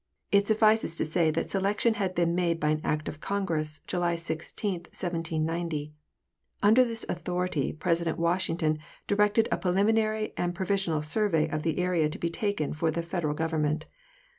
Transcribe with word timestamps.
It 0.31 0.47
suffices 0.47 0.95
to 0.95 1.05
say 1.05 1.29
that 1.29 1.51
selection 1.51 1.93
had 1.93 2.15
been 2.15 2.33
made 2.33 2.59
by 2.59 2.81
act 2.83 3.07
of 3.07 3.21
Congress 3.21 3.81
July 3.85 4.15
16,1790. 4.15 5.91
Under 6.63 6.83
this 6.83 7.05
authority 7.07 7.71
President 7.73 8.17
Wash 8.17 8.47
ington 8.49 8.79
directed 9.05 9.47
a 9.51 9.57
preliminary 9.57 10.33
or 10.39 10.47
provisional 10.53 11.03
survey 11.03 11.47
of 11.49 11.61
the 11.61 11.77
area 11.77 12.09
to 12.09 12.17
be 12.17 12.31
taken 12.31 12.73
for 12.73 12.89
the 12.89 13.03
Federal 13.03 13.35
Government. 13.35 13.85